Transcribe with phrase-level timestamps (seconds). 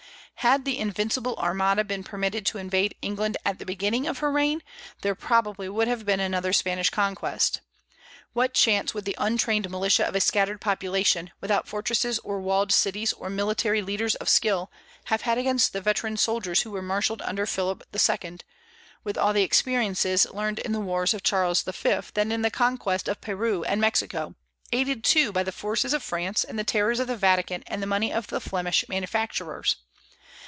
[0.35, 4.63] Had the "Invincible Armada" been permitted to invade England at the beginning of her reign,
[5.03, 7.61] there would probably have been another Spanish conquest.
[8.33, 13.13] What chance would the untrained militia of a scattered population, without fortresses or walled cities
[13.13, 14.71] or military leaders of skill,
[15.05, 18.37] have had against the veteran soldiers who were marshalled under Philip II.,
[19.03, 21.91] with all the experiences learned in the wars of Charles V.
[22.15, 24.33] and in the conquest of Peru and Mexico,
[24.71, 27.85] aided, too, by the forces of France and the terrors of the Vatican and the
[27.85, 29.75] money of the Flemish manufacturers?